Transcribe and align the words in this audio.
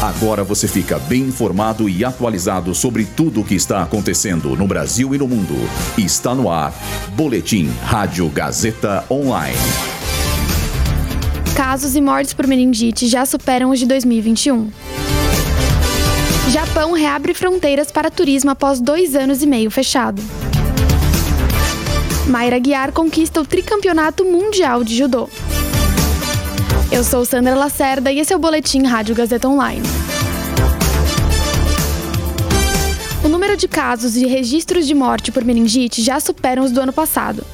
Agora 0.00 0.44
você 0.44 0.68
fica 0.68 0.96
bem 0.96 1.22
informado 1.22 1.88
e 1.88 2.04
atualizado 2.04 2.72
sobre 2.72 3.04
tudo 3.04 3.40
o 3.40 3.44
que 3.44 3.56
está 3.56 3.82
acontecendo 3.82 4.54
no 4.54 4.64
Brasil 4.64 5.12
e 5.12 5.18
no 5.18 5.26
mundo. 5.26 5.54
Está 5.98 6.36
no 6.36 6.48
ar. 6.48 6.72
Boletim 7.16 7.68
Rádio 7.82 8.28
Gazeta 8.28 9.04
Online. 9.10 9.58
Casos 11.56 11.96
e 11.96 12.00
mortes 12.00 12.32
por 12.32 12.46
meningite 12.46 13.08
já 13.08 13.26
superam 13.26 13.70
os 13.70 13.80
de 13.80 13.86
2021. 13.86 14.70
Japão 16.50 16.92
reabre 16.92 17.34
fronteiras 17.34 17.90
para 17.90 18.08
turismo 18.08 18.52
após 18.52 18.80
dois 18.80 19.16
anos 19.16 19.42
e 19.42 19.48
meio 19.48 19.68
fechado. 19.68 20.22
Mayra 22.28 22.60
Guiar 22.60 22.92
conquista 22.92 23.40
o 23.40 23.44
tricampeonato 23.44 24.24
mundial 24.24 24.84
de 24.84 24.96
judô. 24.96 25.28
Eu 26.90 27.04
sou 27.04 27.22
Sandra 27.22 27.54
Lacerda 27.54 28.10
e 28.10 28.18
esse 28.18 28.32
é 28.32 28.36
o 28.36 28.38
Boletim 28.38 28.82
Rádio 28.84 29.14
Gazeta 29.14 29.46
Online. 29.46 29.86
O 33.22 33.28
número 33.28 33.58
de 33.58 33.68
casos 33.68 34.16
e 34.16 34.26
registros 34.26 34.86
de 34.86 34.94
morte 34.94 35.30
por 35.30 35.44
meningite 35.44 36.02
já 36.02 36.18
superam 36.18 36.64
os 36.64 36.72
do 36.72 36.80
ano 36.80 36.92
passado. 36.92 37.44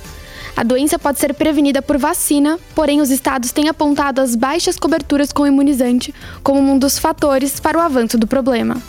A 0.57 0.63
doença 0.63 1.01
pode 1.01 1.19
ser 1.19 1.35
prevenida 1.35 1.83
por 1.83 1.99
vacina, 1.99 2.61
porém 2.77 3.01
os 3.01 3.11
estados 3.11 3.51
têm 3.51 3.69
apontado 3.69 4.21
as 4.21 4.37
baixas 4.37 4.79
coberturas 4.79 5.33
com 5.33 5.45
imunizante 5.45 6.15
como 6.41 6.61
um 6.61 6.79
dos 6.79 6.97
fatores 6.97 7.59
para 7.59 7.77
o 7.77 7.81
avanço 7.81 8.17
do 8.17 8.29
problema. 8.29 8.81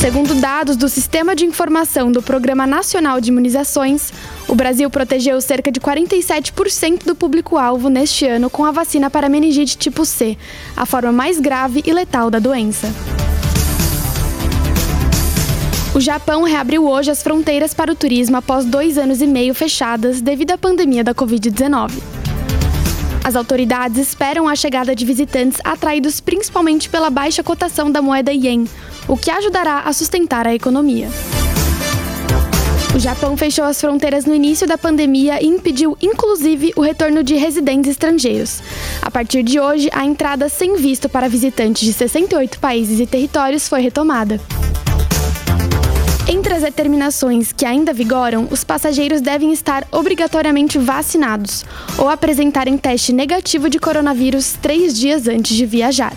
Segundo 0.00 0.34
dados 0.36 0.78
do 0.78 0.88
Sistema 0.88 1.36
de 1.36 1.44
Informação 1.44 2.10
do 2.10 2.22
Programa 2.22 2.66
Nacional 2.66 3.20
de 3.20 3.28
Imunizações, 3.28 4.10
o 4.48 4.54
Brasil 4.54 4.88
protegeu 4.88 5.38
cerca 5.42 5.70
de 5.70 5.78
47% 5.78 7.04
do 7.04 7.14
público-alvo 7.14 7.90
neste 7.90 8.26
ano 8.26 8.48
com 8.48 8.64
a 8.64 8.70
vacina 8.70 9.10
para 9.10 9.28
meningite 9.28 9.76
tipo 9.76 10.06
C, 10.06 10.38
a 10.74 10.86
forma 10.86 11.12
mais 11.12 11.38
grave 11.38 11.82
e 11.86 11.92
letal 11.92 12.30
da 12.30 12.38
doença. 12.38 12.90
O 15.94 16.00
Japão 16.00 16.44
reabriu 16.44 16.88
hoje 16.88 17.10
as 17.10 17.22
fronteiras 17.22 17.74
para 17.74 17.92
o 17.92 17.94
turismo 17.94 18.38
após 18.38 18.64
dois 18.64 18.96
anos 18.96 19.20
e 19.20 19.26
meio 19.26 19.54
fechadas 19.54 20.22
devido 20.22 20.52
à 20.52 20.56
pandemia 20.56 21.04
da 21.04 21.14
Covid-19. 21.14 22.19
As 23.30 23.36
autoridades 23.36 23.96
esperam 23.96 24.48
a 24.48 24.56
chegada 24.56 24.92
de 24.92 25.04
visitantes 25.04 25.60
atraídos 25.62 26.18
principalmente 26.18 26.88
pela 26.88 27.08
baixa 27.10 27.44
cotação 27.44 27.88
da 27.88 28.02
moeda 28.02 28.32
yen, 28.32 28.64
o 29.06 29.16
que 29.16 29.30
ajudará 29.30 29.82
a 29.82 29.92
sustentar 29.92 30.48
a 30.48 30.52
economia. 30.52 31.08
O 32.92 32.98
Japão 32.98 33.36
fechou 33.36 33.64
as 33.64 33.80
fronteiras 33.80 34.24
no 34.24 34.34
início 34.34 34.66
da 34.66 34.76
pandemia 34.76 35.40
e 35.40 35.46
impediu, 35.46 35.96
inclusive, 36.02 36.72
o 36.74 36.80
retorno 36.80 37.22
de 37.22 37.36
residentes 37.36 37.92
estrangeiros. 37.92 38.60
A 39.00 39.12
partir 39.12 39.44
de 39.44 39.60
hoje, 39.60 39.88
a 39.92 40.04
entrada 40.04 40.48
sem 40.48 40.74
visto 40.74 41.08
para 41.08 41.28
visitantes 41.28 41.86
de 41.86 41.92
68 41.92 42.58
países 42.58 42.98
e 42.98 43.06
territórios 43.06 43.68
foi 43.68 43.80
retomada. 43.80 44.40
As 46.60 46.64
determinações 46.64 47.52
que 47.52 47.64
ainda 47.64 47.90
vigoram, 47.90 48.46
os 48.50 48.64
passageiros 48.64 49.22
devem 49.22 49.50
estar 49.50 49.88
obrigatoriamente 49.90 50.78
vacinados 50.78 51.64
ou 51.96 52.06
apresentarem 52.06 52.76
teste 52.76 53.14
negativo 53.14 53.70
de 53.70 53.78
coronavírus 53.78 54.58
três 54.60 54.94
dias 54.94 55.26
antes 55.26 55.56
de 55.56 55.64
viajar. 55.64 56.12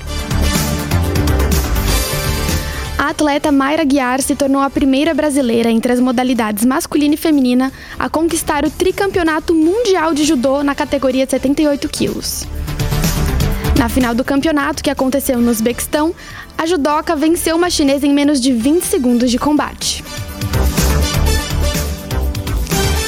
A 2.98 3.08
atleta 3.08 3.54
Mayra 3.54 3.86
Guiar 3.86 4.22
se 4.22 4.36
tornou 4.36 4.62
a 4.62 4.70
primeira 4.70 5.14
brasileira 5.14 5.72
entre 5.72 5.94
as 5.94 6.02
modalidades 6.02 6.66
masculina 6.66 7.14
e 7.14 7.18
feminina 7.18 7.72
a 7.98 8.10
conquistar 8.10 8.66
o 8.66 8.70
tricampeonato 8.70 9.56
mundial 9.56 10.14
de 10.14 10.26
judô 10.26 10.62
na 10.62 10.76
categoria 10.76 11.24
de 11.26 11.32
78 11.32 11.88
quilos. 11.88 12.46
Na 13.80 13.88
final 13.88 14.14
do 14.14 14.26
campeonato, 14.26 14.84
que 14.84 14.90
aconteceu 14.90 15.40
no 15.40 15.50
Uzbequistão, 15.50 16.14
a 16.58 16.66
judoca 16.66 17.16
venceu 17.16 17.56
uma 17.56 17.70
chinesa 17.70 18.06
em 18.06 18.14
menos 18.14 18.42
de 18.42 18.52
20 18.52 18.84
segundos 18.84 19.32
de 19.32 19.38
combate. 19.38 20.04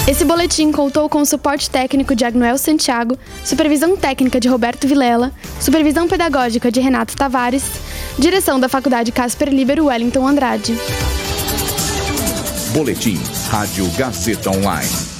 Esse 0.08 0.24
boletim 0.24 0.72
contou 0.72 1.10
com 1.10 1.22
o 1.22 1.26
suporte 1.26 1.68
técnico 1.68 2.16
de 2.16 2.24
Agnoel 2.24 2.60
Santiago, 2.60 3.18
supervisão 3.44 3.98
técnica 3.98 4.40
de 4.40 4.48
Roberto 4.48 4.88
Vilela, 4.88 5.32
supervisão 5.60 6.08
pedagógica 6.08 6.72
de 6.72 6.80
Renato 6.80 7.16
Tavares, 7.16 7.64
direção 8.18 8.60
da 8.60 8.70
Faculdade 8.70 9.12
Casper 9.12 9.50
Libero 9.50 9.86
Wellington 9.86 10.28
Andrade. 10.28 10.78
Boletim 12.72 13.20
Rádio 13.50 13.90
Gazeta 13.98 14.52
Online. 14.52 15.15